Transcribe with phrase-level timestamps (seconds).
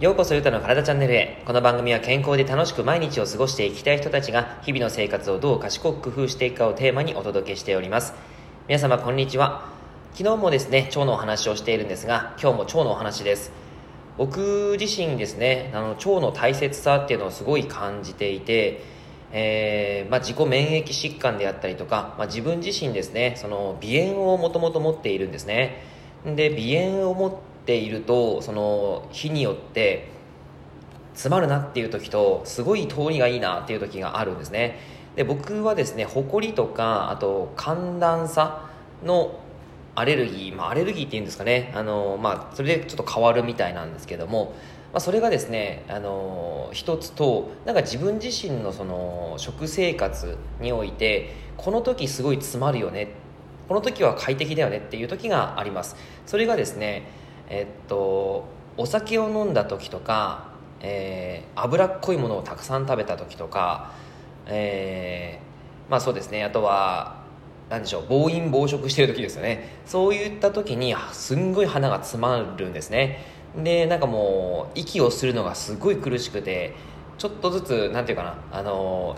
[0.00, 1.42] ようこそゆたの体チャンネルへ。
[1.44, 8.14] この番組は健康で楽しく毎日を過ごしていきたい人たちが日々の生活をどう賢く工夫していくかをテーマにお届けしております。
[8.66, 9.68] 皆様こんにちは。
[10.14, 13.52] 昨日もですね腸のお話をしているんですが今日も腸のお話です。
[14.16, 18.93] 僕自身ですねあの腸の大切さっていうのをすごい感じていて
[19.36, 25.82] えー、まあ、自己免疫疾患であったりとか、まあ、自分自身ですねその鼻炎をもともと持っているんですね。
[26.24, 27.34] で鼻炎を持っ
[27.66, 30.08] ているとその日によって
[31.14, 34.78] 詰まるなっていう時とすごい通りがいいなっていう時があるんですね。
[35.16, 38.68] で僕はですねほこりとかあと寒暖差
[39.04, 39.40] の
[39.94, 41.72] アレルギー、まあ、アレルギーっていうんですかね。
[41.74, 44.54] あの、まあ、それでちょっと変わるみたいなんですけども。
[44.94, 53.08] まあ、それがですね、あの一つとなんか自分自身のその食生活においてこの時すごい詰まるよね。
[53.66, 55.96] この時は快適だよねっていう時があります。
[56.26, 57.08] それがですね
[57.48, 58.44] えっと
[58.76, 63.90] お酒を飲んだ時とか、えー、脂っこいものをたくさん食べた時とか、
[64.46, 66.44] えー、まあそうですね。
[66.44, 67.13] あとは
[67.74, 69.80] 何でしょう暴飲暴食してる時ですよね。
[69.84, 73.18] そういった時にすんごい鼻が詰まるんですね。
[73.56, 76.74] でなんかもう息をするのがすごい苦しくて
[77.18, 79.16] ちょっとずつなんていうかなあの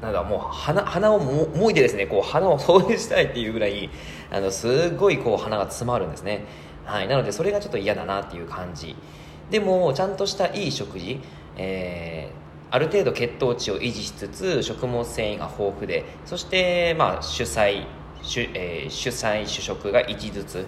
[0.00, 3.90] なんだもう鼻鼻をもいでですねこう鼻を掃除したいっていうぐらい
[4.30, 6.44] あのすごいこう鼻が詰まるんですね。
[6.84, 8.94] はいなのでそれがちょっと嫌だなっていう感じ。
[9.50, 11.20] でもちゃんとしたいい食事、
[11.56, 17.86] えー、ある程度血糖値を維持しつつ食物繊維が豊富でそしてまあ主菜
[18.22, 20.66] 主,、えー、主菜主食が1ずつ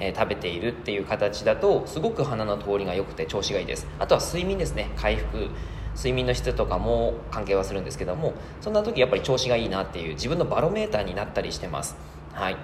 [0.00, 3.86] えー、食べているっていう形だとすごく鼻の通りが良くて調子がいいです。
[3.98, 4.88] あとは睡眠ですね。
[4.96, 5.50] 回復
[5.94, 11.96] 睡眠の質とかも関係はするんですけどもそんな時やっぱり調子がいいなっていう自分のバロメーターになったりしてます。
[12.32, 12.56] はい。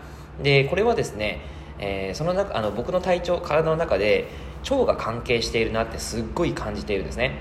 [0.42, 1.40] でこれはですね、
[1.78, 4.28] えー、その中あの僕の体調体の中で
[4.68, 7.38] 腸が関係しているなってすっごい感じているんですね。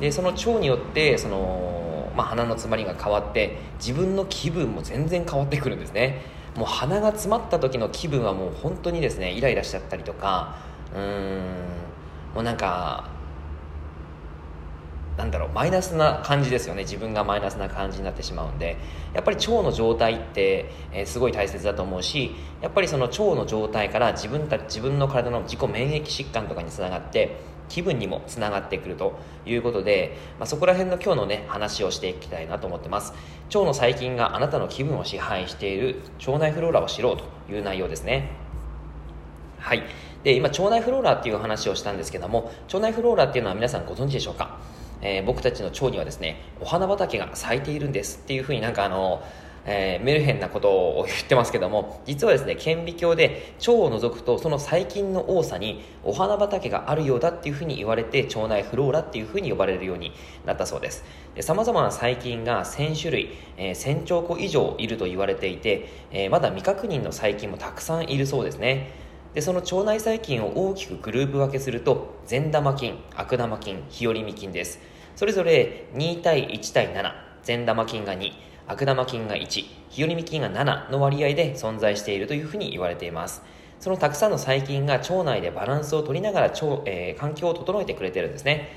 [0.00, 6.22] でその腸によってその、まあ、鼻の詰まりが変わって自分の気分も全然変わってくるんですね。
[6.56, 10.56] もう鼻が詰まった時の気分はもう本当にですねイライラしちゃったりとか
[10.94, 11.40] うーん
[12.34, 13.10] もうなんか
[15.18, 16.82] なんだろうマイナスな感じですよね。
[16.82, 18.76] 自分がマイナスな感じになってしまうんで。
[19.16, 33.12] やっぱり腸の状態って、えー、すごい大切だと思うしやっぱりその腸の状態から自分た自分の体の自己免疫疾患とかにつながって気分にもつながってくるということで、まあ、そこら辺の今日のね話をしていきたいなと思ってます。
[33.48, 38.30] 腸の細菌があなたの気分を支配している腸内フローラを知ろうという内容ですね。
[39.58, 39.82] はい。
[40.26, 44.58] で今腸内フローラっていう話をしたんですけども腸内フローラっていうのは皆さんご存知でしょうか、
[45.00, 49.22] えー、僕たちの腸にはですねお花畑が咲いているんですっていうふうになんかあの
[49.66, 60.12] えー、メルヘンなことを言ってますけども実はですね顕微鏡で腸を除くとその細菌の多さにお花畑があるようだっていうふうに言われて腸内フローラっていうふうに呼ばれるように
[60.46, 61.04] なったそうです。
[61.40, 68.92] さまざまな細菌が1000種類、えー、1000兆個以上いると言われていて、えー、まだ未確認の細菌もたくさんいるそうですね。
[69.34, 74.78] でその腸内細菌を大きくグループ分けすると善玉菌悪玉菌日和見菌です。
[75.14, 78.32] それぞれ2対1対7善玉菌が2
[78.66, 83.40] 悪玉菌が1日和見菌が7の割合で存在しているというふうに言われています。
[83.78, 88.68] そのたくさんの細菌が腸内でバランスを取りながら腸、えー、環境を整えてくれてるんですね。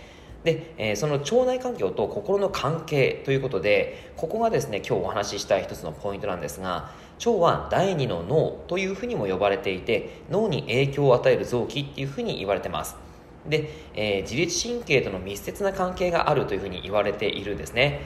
[0.44, 12.96] で、えー、その腸内環境と心の関係ということでここがですね今日お話ししたい一つのポイントなんですが腸は第二の脳というふうにも呼ばれていて脳に影響を与える臓器っていうふうに言われてます。
[13.48, 18.02] で、えー、自律神経との密接な関係があるというふうに言われているんですね。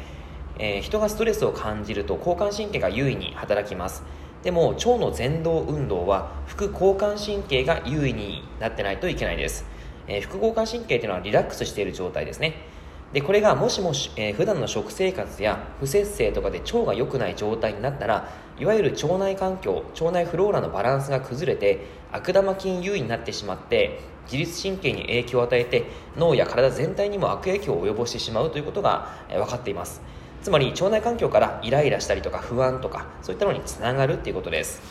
[0.59, 4.03] えー、人がストレスを感じると交感神経が優位に働きます。
[4.43, 9.65] でも腸の前動運動は副交感神経が優位になってないといけないです、
[10.05, 12.73] えー、副交感神経というのはリラックスしている状態ですね。
[13.13, 18.27] でこれがもしもし、えー、普段の食生活や不節制とかで腸が良くない状態になったら
[18.59, 25.83] いわゆる腸内環境腸内フローラのバランスが崩れて悪玉菌優位になってしまって自律神経に影響を与えて
[26.17, 30.01] 脳や体全体にも悪影響を及ぼしてしまうということが、えー、分かっています。
[30.43, 34.81] つまり腸内環境からイライラしたりとか不安とかそういったのにつながるっていうことです。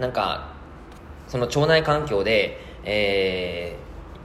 [0.00, 0.54] なんか
[1.28, 3.76] その腸内環境で、え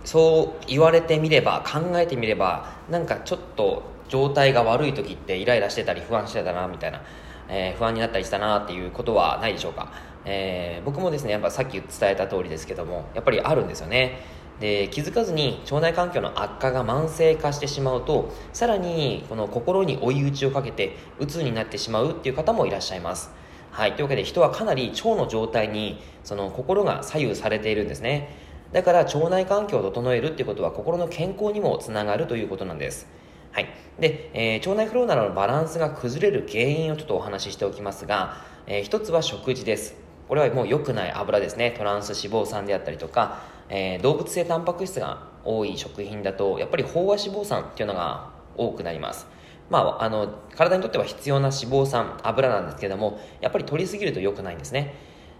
[0.03, 7.01] ー、そう言われてみれば考えてみればなんかちょっと状態が悪い時ってイライラしてたり不安してたなみたいな、
[7.49, 9.91] えー、不安になったりしたなっていうことはないでしょうか、
[10.23, 14.42] えー、僕もですねやっぱさっき伝えた通りですけどもやっぱりあるんですよね。
[14.63, 23.29] で気づかずに腸内環境の悪化が慢性化してしまうとさらにこの心に追い打ちをかけて鬱になってしまうっていう方もいらっしゃいます。
[23.71, 23.91] はい。
[23.95, 28.37] というわけで人はかなり腸の状態にその心が左右されているんですね。
[28.71, 33.05] だから腸内環境を整えるっていうことは心の健康にもつながるということなんです。
[33.51, 33.67] はい。
[33.99, 39.95] で、えー、腸内フローラのバランスが崩れる原因をちょっとお話ししておきますが、えー、一つは食事です。
[40.29, 41.75] これはもう良くない油ですね。
[41.77, 49.27] トランス脂肪酸であったりとか、えー、動物性タンパク質が多い食品だとやっぱり飽和脂肪酸っていうのが多くなります。
[49.69, 54.93] まあ、あの体にとっては必要な脂肪酸油なんですけどもやっぱり取りすぎると良くないんですね。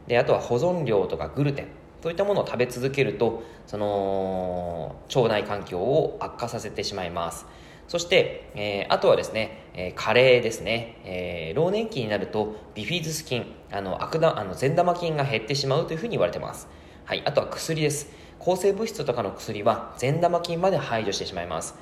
[0.07, 1.67] であとは保存量とかグルテン
[2.01, 7.45] そういったものを食べ続けるとその腸内環境を悪化させてしまいます。
[7.87, 16.67] そして、えー、あとはですね、えー、加齢ですね、えー、老年期になるとビフィズス菌あの悪だあの善玉菌が減ってしまうというふうに言われてます。
[17.05, 18.07] はい、あとは薬です。
[18.39, 21.75] 抗生物質とかの薬は善玉菌まで排除してしまいます、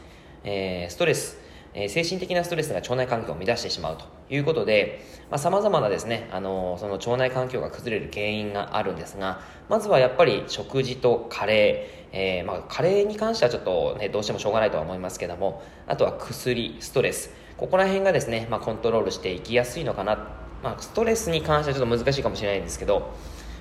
[0.44, 1.51] えー、ストレス。
[1.74, 5.06] え精神的なストレスが腸内環境を乱してしまうということで、
[5.38, 20.28] さまざ、まなですね、あのその腸内環境が崩れる原因があるんですが、まずはやっぱり食事と加齢、えー、まあ、加齢に関してはちょっとね、どうしてもしょうがないとは思いますけども、あとは薬、ストレス、ここら辺がですね、まあ、コントロールしていきやすいのかな。
[20.64, 23.14] まあ、ストレスに関してはちょっと難しいかもしれないんですけど、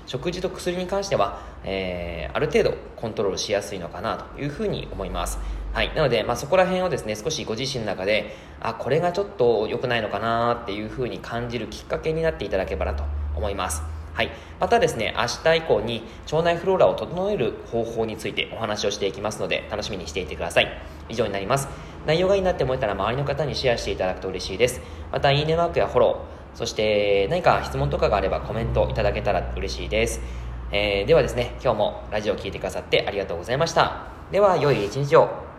[0.06, 5.38] 食事と薬に関しては、えー、ある程度コントロールしやすいのかなというふうに思います。
[5.72, 5.94] はい。
[5.94, 13.04] なので、まあ、そこら辺をですね、少しご自身の中で、あ、これがちょっと良くないのかなっていうふうに感じるきっかけになっていただければなと
[13.36, 13.82] 思います。
[14.12, 14.30] はい。
[14.58, 20.68] またですね、明日以降に腸内フローラを整える方法についてお話をしていきますので、楽しみにしていてください。
[21.08, 21.68] 以上になります。
[22.04, 24.80] 内容がいいなって思えたら周りの方にシェアしていただくと嬉しいです。
[25.12, 30.20] また、いいねマークやフォロー、そして何か質問とかがあればコメントいただけたら嬉しいです。
[30.72, 34.08] えー、ではですね、今日もラジオを聴いてくださってありがとうございました。
[34.32, 35.49] では、良い一日を。